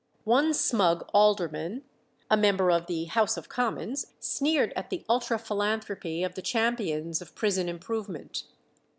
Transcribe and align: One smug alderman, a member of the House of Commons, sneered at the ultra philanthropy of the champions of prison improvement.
One 0.25 0.55
smug 0.55 1.07
alderman, 1.13 1.83
a 2.27 2.35
member 2.35 2.71
of 2.71 2.87
the 2.87 3.05
House 3.05 3.37
of 3.37 3.49
Commons, 3.49 4.13
sneered 4.19 4.73
at 4.75 4.89
the 4.89 5.05
ultra 5.07 5.37
philanthropy 5.37 6.23
of 6.23 6.33
the 6.33 6.41
champions 6.41 7.21
of 7.21 7.35
prison 7.35 7.69
improvement. 7.69 8.45